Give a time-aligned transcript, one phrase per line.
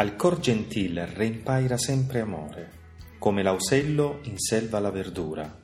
[0.00, 2.70] Al cor gentil reimpaira sempre amore,
[3.18, 5.62] come l'ausello in selva la verdura.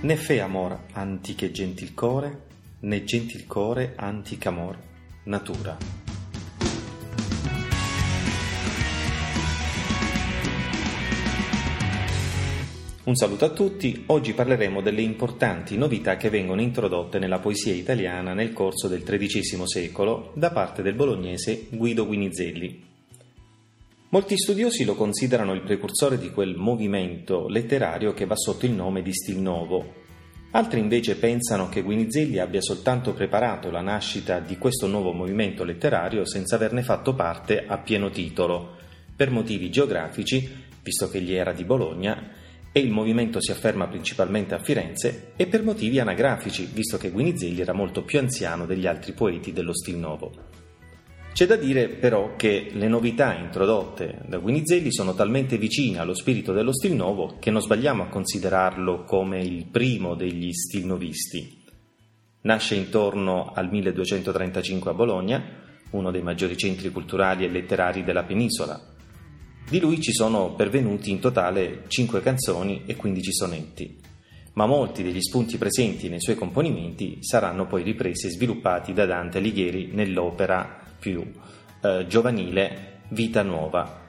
[0.00, 2.46] Né fe amor antiche gentil core,
[2.80, 4.76] né gentil core antic amor
[5.26, 5.76] natura.
[13.04, 18.34] Un saluto a tutti, oggi parleremo delle importanti novità che vengono introdotte nella poesia italiana
[18.34, 22.87] nel corso del XIII secolo da parte del bolognese Guido Guinizelli.
[24.10, 29.02] Molti studiosi lo considerano il precursore di quel movimento letterario che va sotto il nome
[29.02, 29.96] di Stil Novo.
[30.52, 36.24] Altri invece pensano che Guinizelli abbia soltanto preparato la nascita di questo nuovo movimento letterario
[36.24, 38.76] senza averne fatto parte a pieno titolo,
[39.14, 40.48] per motivi geografici,
[40.82, 42.30] visto che egli era di Bologna,
[42.72, 47.60] e il movimento si afferma principalmente a Firenze, e per motivi anagrafici, visto che Guinizelli
[47.60, 50.57] era molto più anziano degli altri poeti dello Stil Novo.
[51.38, 56.52] C'è da dire però che le novità introdotte da Guinizelli sono talmente vicine allo spirito
[56.52, 61.62] dello stil nuovo che non sbagliamo a considerarlo come il primo degli stil novisti.
[62.40, 65.44] Nasce intorno al 1235 a Bologna,
[65.90, 68.96] uno dei maggiori centri culturali e letterari della penisola.
[69.70, 74.00] Di lui ci sono pervenuti in totale 5 canzoni e 15 sonetti,
[74.54, 79.38] ma molti degli spunti presenti nei suoi componimenti saranno poi ripresi e sviluppati da Dante
[79.38, 81.24] Alighieri nell'opera più
[81.82, 84.06] eh, giovanile Vita Nuova.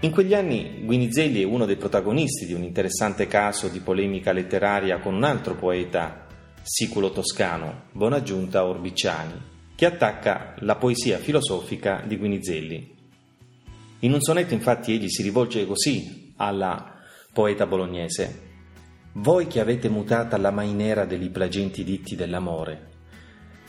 [0.00, 4.98] In quegli anni Guinizelli è uno dei protagonisti di un interessante caso di polemica letteraria
[4.98, 6.26] con un altro poeta
[6.62, 9.40] siculo toscano, Bonaggiunta Orbiciani,
[9.74, 12.94] che attacca la poesia filosofica di Guinizelli.
[14.00, 16.94] In un sonetto infatti egli si rivolge così alla
[17.32, 18.44] poeta bolognese
[19.14, 22.95] Voi che avete mutata la mainera degli plagenti ditti dell'amore,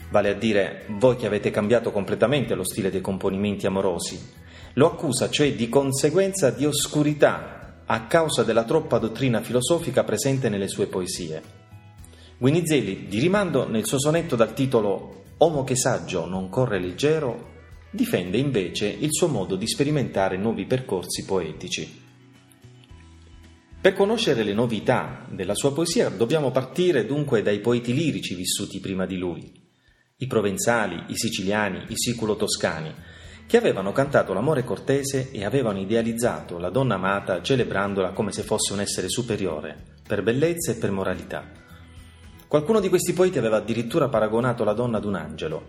[0.10, 4.20] vale a dire voi che avete cambiato completamente lo stile dei componimenti amorosi.
[4.74, 10.68] Lo accusa cioè di conseguenza di oscurità a causa della troppa dottrina filosofica presente nelle
[10.68, 11.42] sue poesie.
[12.38, 17.56] Guinizelli, di rimando nel suo sonetto dal titolo Omo che saggio non corre leggero,
[17.90, 22.06] difende invece il suo modo di sperimentare nuovi percorsi poetici.
[23.80, 29.06] Per conoscere le novità della sua poesia dobbiamo partire dunque dai poeti lirici vissuti prima
[29.06, 29.66] di lui
[30.20, 32.92] i provenzali, i siciliani, i siculo-toscani,
[33.46, 38.74] che avevano cantato l'amore cortese e avevano idealizzato la donna amata celebrandola come se fosse
[38.74, 41.46] un essere superiore, per bellezza e per moralità.
[42.48, 45.68] Qualcuno di questi poeti aveva addirittura paragonato la donna ad un angelo.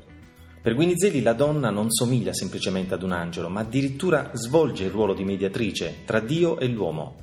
[0.62, 5.12] Per Guinizelli la donna non somiglia semplicemente ad un angelo, ma addirittura svolge il ruolo
[5.12, 7.18] di mediatrice tra Dio e l'uomo,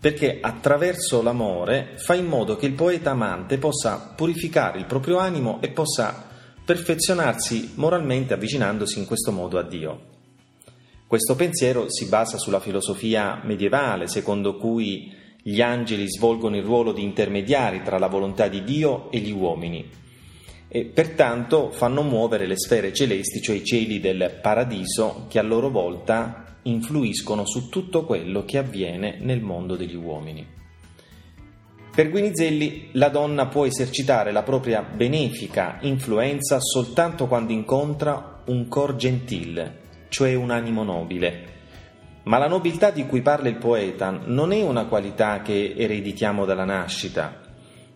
[0.00, 5.60] perché attraverso l'amore fa in modo che il poeta amante possa purificare il proprio animo
[5.60, 6.26] e possa
[6.70, 10.02] perfezionarsi moralmente avvicinandosi in questo modo a Dio.
[11.04, 17.02] Questo pensiero si basa sulla filosofia medievale, secondo cui gli angeli svolgono il ruolo di
[17.02, 19.84] intermediari tra la volontà di Dio e gli uomini
[20.68, 25.70] e pertanto fanno muovere le sfere celesti, cioè i cieli del paradiso, che a loro
[25.70, 30.59] volta influiscono su tutto quello che avviene nel mondo degli uomini.
[31.92, 38.94] Per Guinizelli la donna può esercitare la propria benefica influenza soltanto quando incontra un cor
[38.94, 41.58] gentile, cioè un animo nobile.
[42.24, 46.64] Ma la nobiltà di cui parla il poeta non è una qualità che ereditiamo dalla
[46.64, 47.40] nascita.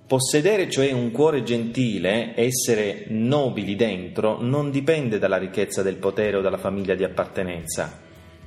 [0.06, 6.40] Possedere cioè un cuore gentile, essere nobili dentro, non dipende dalla ricchezza del potere o
[6.40, 8.00] dalla famiglia di appartenenza.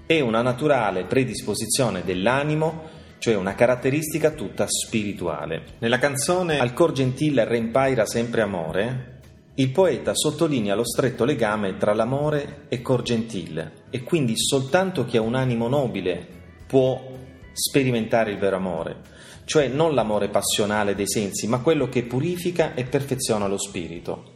[0.06, 5.64] È una naturale predisposizione dell'animo cioè una caratteristica tutta spirituale.
[5.80, 9.20] Nella canzone Al cor gentile reimpaira sempre amore,
[9.56, 15.18] il poeta sottolinea lo stretto legame tra l'amore e cor gentile e quindi soltanto chi
[15.18, 16.28] ha un animo nobile
[16.68, 17.16] può
[17.54, 18.98] sperimentare il vero amore,
[19.46, 24.36] cioè non l'amore passionale dei sensi, ma quello che purifica e perfeziona lo spirito.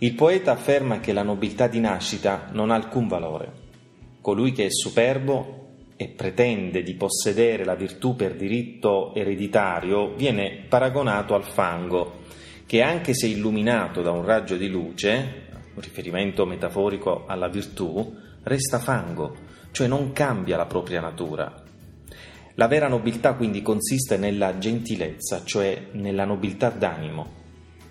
[0.00, 3.62] Il poeta afferma che la nobiltà di nascita non ha alcun valore.
[4.20, 5.63] Colui che è superbo
[5.96, 12.22] e pretende di possedere la virtù per diritto ereditario viene paragonato al fango,
[12.66, 15.42] che anche se illuminato da un raggio di luce,
[15.74, 19.36] un riferimento metaforico alla virtù, resta fango,
[19.70, 21.62] cioè non cambia la propria natura.
[22.56, 27.42] La vera nobiltà quindi consiste nella gentilezza, cioè nella nobiltà d'animo.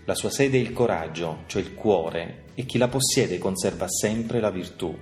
[0.06, 4.40] La sua sede è il coraggio, cioè il cuore, e chi la possiede conserva sempre
[4.40, 4.98] la virtù.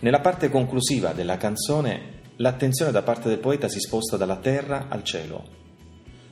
[0.00, 5.02] Nella parte conclusiva della canzone l'attenzione da parte del poeta si sposta dalla terra al
[5.02, 5.64] cielo.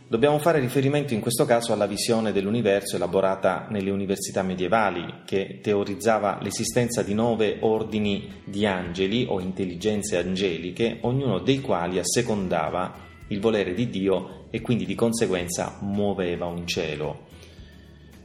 [0.07, 6.39] Dobbiamo fare riferimento in questo caso alla visione dell'universo elaborata nelle università medievali, che teorizzava
[6.43, 12.95] l'esistenza di nove ordini di angeli o intelligenze angeliche, ognuno dei quali assecondava
[13.29, 17.23] il volere di Dio e quindi di conseguenza muoveva un cielo.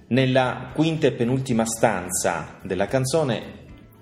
[0.10, 3.59] Nella quinta e penultima stanza della canzone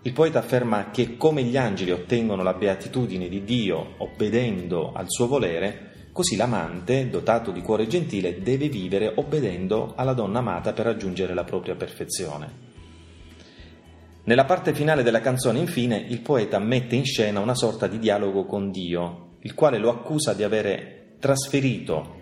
[0.08, 5.28] il poeta afferma che come gli angeli ottengono la beatitudine di Dio obbedendo al suo
[5.28, 5.88] volere,
[6.18, 11.44] Così l'amante, dotato di cuore gentile, deve vivere obbedendo alla donna amata per raggiungere la
[11.44, 12.52] propria perfezione.
[14.24, 18.46] Nella parte finale della canzone, infine, il poeta mette in scena una sorta di dialogo
[18.46, 22.16] con Dio, il quale lo accusa di avere trasferito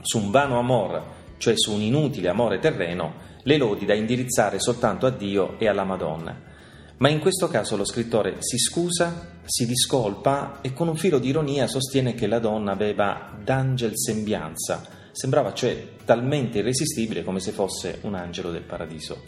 [0.00, 1.02] su un vano amor,
[1.36, 5.84] cioè su un inutile amore terreno, le lodi da indirizzare soltanto a Dio e alla
[5.84, 6.54] Madonna.
[6.98, 11.28] Ma in questo caso lo scrittore si scusa, si discolpa e con un filo di
[11.28, 14.82] ironia sostiene che la donna aveva d'angel sembianza,
[15.12, 19.22] sembrava cioè talmente irresistibile come se fosse un angelo del paradiso.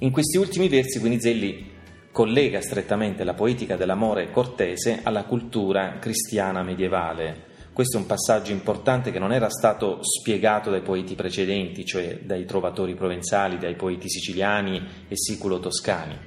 [0.00, 1.76] In questi ultimi versi Guinizelli
[2.12, 7.47] collega strettamente la poetica dell'amore cortese alla cultura cristiana medievale.
[7.78, 12.44] Questo è un passaggio importante che non era stato spiegato dai poeti precedenti, cioè dai
[12.44, 16.18] trovatori provenzali, dai poeti siciliani e siculo-toscani.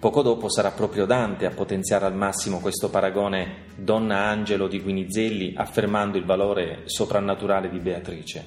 [0.00, 6.16] Poco dopo sarà proprio Dante a potenziare al massimo questo paragone donna-angelo di Guinizelli, affermando
[6.16, 8.44] il valore soprannaturale di Beatrice.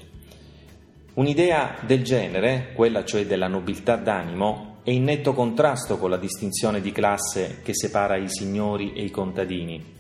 [1.14, 6.82] Un'idea del genere, quella cioè della nobiltà d'animo, è in netto contrasto con la distinzione
[6.82, 9.94] di classe che separa i signori e i contadini,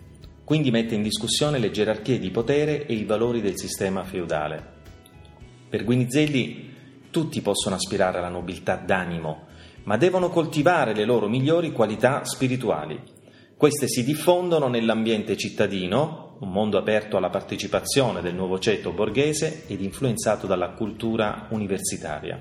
[0.45, 4.73] quindi mette in discussione le gerarchie di potere e i valori del sistema feudale.
[5.67, 6.73] Per Guinizelli
[7.09, 9.47] tutti possono aspirare alla nobiltà d'animo,
[9.85, 13.01] ma devono coltivare le loro migliori qualità spirituali.
[13.57, 19.81] Queste si diffondono nell'ambiente cittadino, un mondo aperto alla partecipazione del nuovo ceto borghese ed
[19.81, 22.37] influenzato dalla cultura universitaria.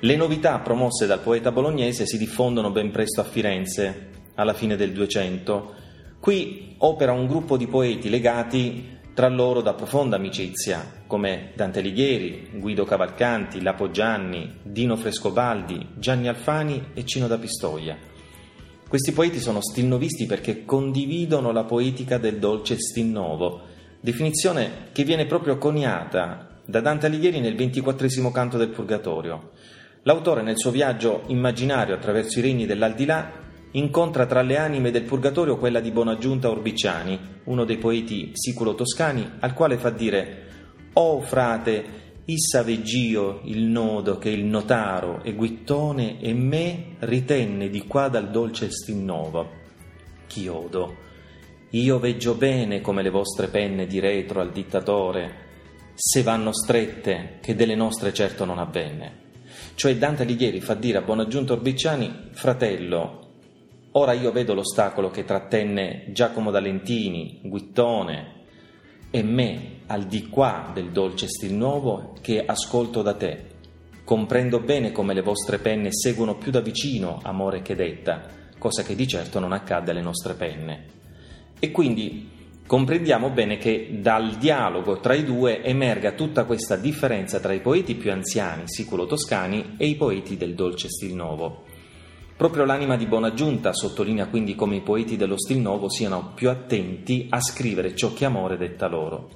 [0.00, 4.92] Le novità promosse dal poeta bolognese si diffondono ben presto a Firenze, alla fine del
[4.92, 5.74] 200,
[6.20, 12.50] Qui opera un gruppo di poeti legati tra loro da profonda amicizia, come Dante Alighieri,
[12.56, 17.96] Guido Cavalcanti, Lapo Gianni, Dino Frescobaldi, Gianni Alfani e Cino da Pistoia.
[18.86, 23.62] Questi poeti sono stilnovisti perché condividono la poetica del dolce stilnovo,
[23.98, 29.52] definizione che viene proprio coniata da Dante Alighieri nel ventiquattresimo canto del Purgatorio.
[30.02, 33.39] L'autore nel suo viaggio immaginario attraverso i regni dell'aldilà
[33.72, 39.54] incontra tra le anime del purgatorio quella di Bonaggiunta Orbiciani, uno dei poeti siculo-toscani, al
[39.54, 40.48] quale fa dire
[40.94, 47.86] «O frate, issa veggio il nodo che il notaro e Guittone e me ritenne di
[47.86, 49.58] qua dal dolce stinnovo.
[50.26, 50.96] Chiodo,
[51.70, 55.48] io veggio bene come le vostre penne di retro al dittatore,
[55.94, 59.28] se vanno strette, che delle nostre certo non avvenne».
[59.74, 63.29] Cioè Dante Alighieri fa dire a Bonaggiunta Orbiciani, fratello,
[63.92, 68.38] Ora io vedo l'ostacolo che trattenne Giacomo D'Alentini, Guittone
[69.10, 73.46] e me al di qua del dolce stil nuovo che ascolto da te.
[74.04, 78.22] Comprendo bene come le vostre penne seguono più da vicino amore che detta,
[78.58, 80.84] cosa che di certo non accade alle nostre penne.
[81.58, 82.30] E quindi
[82.64, 87.96] comprendiamo bene che dal dialogo tra i due emerga tutta questa differenza tra i poeti
[87.96, 91.69] più anziani, siculo-toscani, e i poeti del dolce stil nuovo.
[92.40, 97.26] Proprio l'anima di Bonaggiunta sottolinea quindi come i poeti dello stil nuovo siano più attenti
[97.28, 99.28] a scrivere ciò che amore detta loro.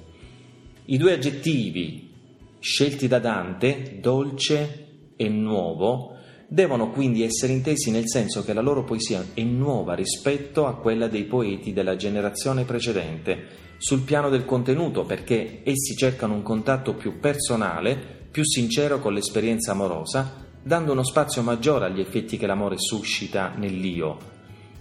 [0.85, 2.11] I due aggettivi
[2.57, 6.15] scelti da Dante, dolce e nuovo,
[6.47, 11.07] devono quindi essere intesi nel senso che la loro poesia è nuova rispetto a quella
[11.07, 13.45] dei poeti della generazione precedente,
[13.77, 19.73] sul piano del contenuto, perché essi cercano un contatto più personale, più sincero con l'esperienza
[19.73, 24.17] amorosa, dando uno spazio maggiore agli effetti che l'amore suscita nell'io.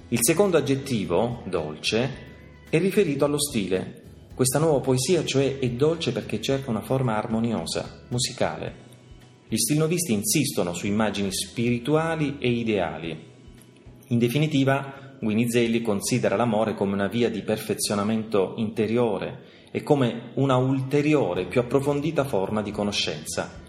[0.09, 2.11] Il secondo aggettivo, dolce,
[2.71, 4.03] è riferito allo stile.
[4.35, 8.75] Questa nuova poesia, cioè, è dolce perché cerca una forma armoniosa, musicale.
[9.47, 13.33] Gli stilnovisti insistono su immagini spirituali e ideali.
[14.07, 21.47] In definitiva, Guinizelli considera l'amore come una via di perfezionamento interiore e come una ulteriore,
[21.47, 23.64] più approfondita forma di conoscenza.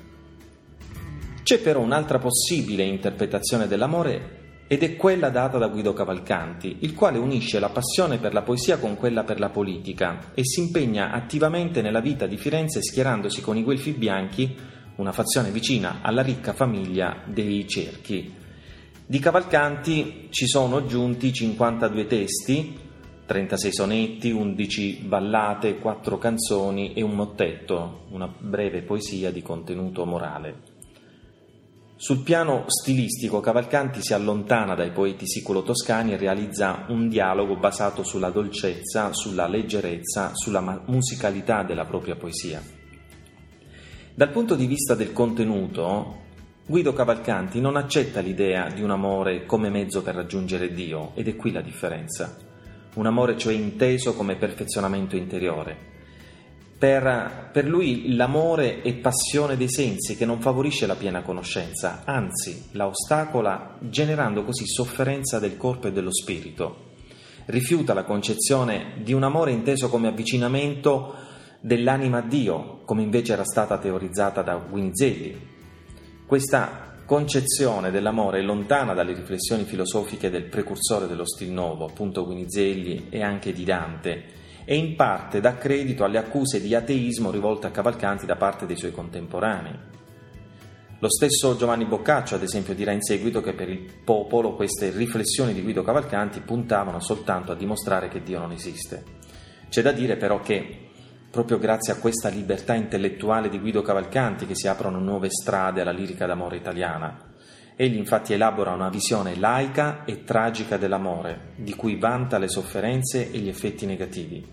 [1.45, 7.19] C'è però un'altra possibile interpretazione dell'amore ed è quella data da Guido Cavalcanti, il quale
[7.19, 11.83] unisce la passione per la poesia con quella per la politica e si impegna attivamente
[11.83, 14.55] nella vita di Firenze schierandosi con i Guelfi Bianchi,
[14.95, 18.33] una fazione vicina alla ricca famiglia dei Cerchi.
[19.05, 22.79] Di Cavalcanti ci sono giunti 52 testi,
[23.27, 30.73] 36 sonetti, 11 ballate, 4 canzoni e un mottetto, una breve poesia di contenuto morale.
[31.97, 38.31] Sul piano stilistico Cavalcanti si allontana dai poeti siculo-toscani e realizza un dialogo basato sulla
[38.31, 42.61] dolcezza, sulla leggerezza, sulla musicalità della propria poesia.
[44.13, 46.23] Dal punto di vista del contenuto,
[46.67, 51.35] Guido Cavalcanti non accetta l'idea di un amore come mezzo per raggiungere Dio, ed è
[51.37, 52.35] qui la differenza.
[52.95, 55.94] Un amore cioè inteso come perfezionamento interiore,
[56.77, 62.69] per, per, lui l'amore è passione dei sensi che non favorisce la piena conoscenza, anzi
[62.71, 66.93] la ostacola generando così sofferenza del corpo e dello spirito.
[67.45, 71.13] Rifiuta la concezione di un amore inteso come avvicinamento
[71.61, 75.53] dell'anima a Dio, come invece era stata teorizzata da Guinizelli.
[76.25, 83.07] Questa concezione dell'amore è lontana dalle riflessioni filosofiche del precursore dello stil nuovo, appunto Guinizelli
[83.09, 84.23] e anche di Dante,
[84.65, 88.77] e in parte dà credito alle accuse di ateismo rivolte a Cavalcanti da parte dei
[88.77, 89.93] suoi contemporanei.
[90.99, 95.53] Lo stesso Giovanni Boccaccio, ad esempio, dirà in seguito che per il popolo queste riflessioni
[95.53, 99.03] di Guido Cavalcanti puntavano soltanto a dimostrare che Dio non esiste.
[99.69, 100.89] C'è da dire però che
[101.29, 105.91] proprio grazie a questa libertà intellettuale di Guido Cavalcanti che si aprono nuove strade alla
[105.91, 107.34] lirica d'amore italiana.
[107.77, 113.37] Egli infatti elabora una visione laica e tragica dell'amore, di cui vanta le sofferenze e
[113.39, 114.45] gli effetti negativi.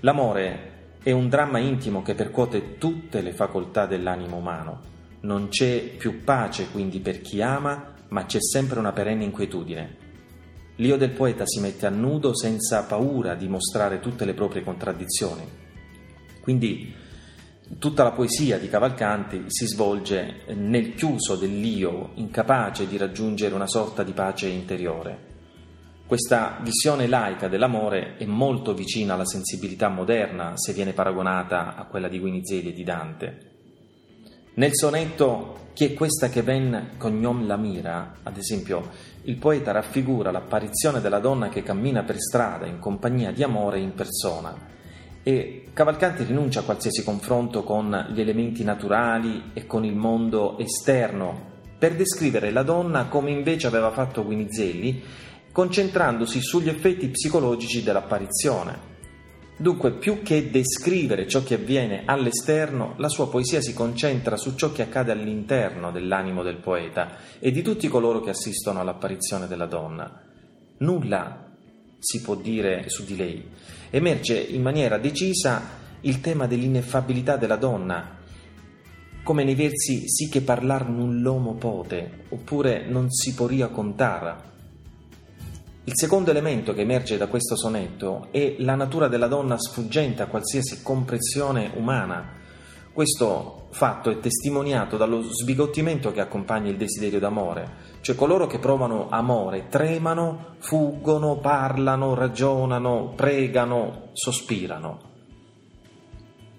[0.00, 4.80] L'amore è un dramma intimo che percuote tutte le facoltà dell'animo umano.
[5.20, 9.96] Non c'è più pace quindi per chi ama, ma c'è sempre una perenne inquietudine.
[10.76, 15.46] L'io del poeta si mette a nudo senza paura di mostrare tutte le proprie contraddizioni.
[16.40, 16.94] Quindi
[17.78, 24.04] Tutta la poesia di Cavalcanti si svolge nel chiuso dell'io, incapace di raggiungere una sorta
[24.04, 25.34] di pace interiore.
[26.06, 32.08] Questa visione laica dell'amore è molto vicina alla sensibilità moderna se viene paragonata a quella
[32.08, 33.50] di Guinizelli e di Dante.
[34.54, 38.90] Nel sonetto Chi è questa che ven cognom la mira, ad esempio,
[39.24, 43.92] il poeta raffigura l'apparizione della donna che cammina per strada in compagnia di amore in
[43.92, 44.74] persona
[45.28, 51.54] e Cavalcanti rinuncia a qualsiasi confronto con gli elementi naturali e con il mondo esterno
[51.76, 55.02] per descrivere la donna come invece aveva fatto Guinizelli,
[55.50, 58.94] concentrandosi sugli effetti psicologici dell'apparizione.
[59.56, 64.70] Dunque, più che descrivere ciò che avviene all'esterno, la sua poesia si concentra su ciò
[64.70, 70.22] che accade all'interno dell'animo del poeta e di tutti coloro che assistono all'apparizione della donna.
[70.78, 71.45] Nulla
[71.98, 73.48] si può dire su di lei.
[73.90, 75.62] Emerge in maniera decisa
[76.00, 78.18] il tema dell'ineffabilità della donna,
[79.22, 84.54] come nei versi sì che parlar null'omo pote, oppure non si poria contare.
[85.84, 90.26] Il secondo elemento che emerge da questo sonetto è la natura della donna sfuggente a
[90.26, 92.34] qualsiasi comprensione umana,
[92.96, 97.68] questo fatto è testimoniato dallo sbigottimento che accompagna il desiderio d'amore,
[98.00, 105.00] cioè coloro che provano amore tremano, fuggono, parlano, ragionano, pregano, sospirano.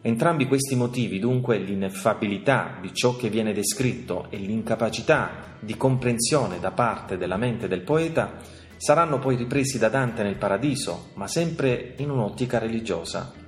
[0.03, 6.69] Entrambi questi motivi, dunque l'ineffabilità di ciò che viene descritto e l'incapacità di comprensione da
[6.69, 8.33] parte della mente del poeta,
[8.77, 13.45] saranno poi ripresi da Dante nel Paradiso, ma sempre in un'ottica religiosa.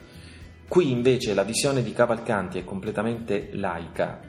[0.70, 4.20] Qui invece la visione di Cavalcanti è completamente laica.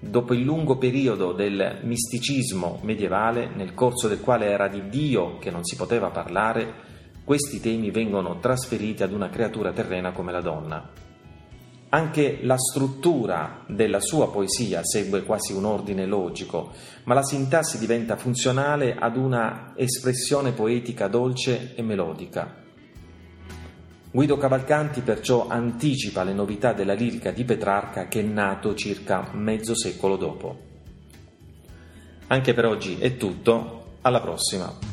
[0.00, 5.52] Dopo il lungo periodo del misticismo medievale, nel corso del quale era di Dio che
[5.52, 6.74] non si poteva parlare,
[7.24, 10.90] questi temi vengono trasferiti ad una creatura terrena come la donna.
[11.90, 16.72] Anche la struttura della sua poesia segue quasi un ordine logico,
[17.04, 22.59] ma la sintassi diventa funzionale ad una espressione poetica dolce e melodica.
[24.12, 29.76] Guido Cavalcanti perciò anticipa le novità della lirica di Petrarca che è nato circa mezzo
[29.76, 30.58] secolo dopo.
[32.26, 34.89] Anche per oggi è tutto, alla prossima.